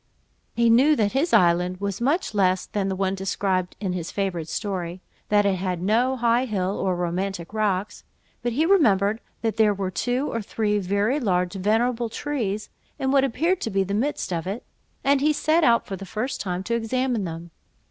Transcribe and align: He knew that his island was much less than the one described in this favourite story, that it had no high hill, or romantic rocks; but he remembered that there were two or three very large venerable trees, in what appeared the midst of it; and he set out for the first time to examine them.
He 0.55 0.67
knew 0.71 0.95
that 0.95 1.11
his 1.11 1.31
island 1.31 1.79
was 1.79 2.01
much 2.01 2.33
less 2.33 2.65
than 2.65 2.89
the 2.89 2.95
one 2.95 3.13
described 3.13 3.75
in 3.79 3.91
this 3.91 4.09
favourite 4.09 4.47
story, 4.47 4.99
that 5.29 5.45
it 5.45 5.57
had 5.57 5.79
no 5.79 6.15
high 6.17 6.45
hill, 6.45 6.75
or 6.75 6.95
romantic 6.95 7.53
rocks; 7.53 8.03
but 8.41 8.53
he 8.53 8.65
remembered 8.65 9.19
that 9.43 9.57
there 9.57 9.75
were 9.75 9.91
two 9.91 10.27
or 10.33 10.41
three 10.41 10.79
very 10.79 11.19
large 11.19 11.53
venerable 11.53 12.09
trees, 12.09 12.71
in 12.97 13.11
what 13.11 13.23
appeared 13.23 13.61
the 13.61 13.93
midst 13.93 14.33
of 14.33 14.47
it; 14.47 14.63
and 15.03 15.21
he 15.21 15.31
set 15.31 15.63
out 15.63 15.85
for 15.85 15.95
the 15.95 16.03
first 16.07 16.41
time 16.41 16.63
to 16.63 16.73
examine 16.73 17.23
them. 17.23 17.51